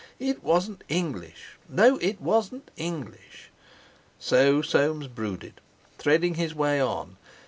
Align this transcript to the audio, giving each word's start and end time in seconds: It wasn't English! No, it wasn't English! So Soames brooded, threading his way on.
It 0.17 0.43
wasn't 0.43 0.83
English! 0.89 1.59
No, 1.69 1.97
it 1.97 2.19
wasn't 2.19 2.71
English! 2.75 3.51
So 4.17 4.63
Soames 4.63 5.05
brooded, 5.07 5.61
threading 5.99 6.33
his 6.33 6.55
way 6.55 6.81
on. 6.81 7.17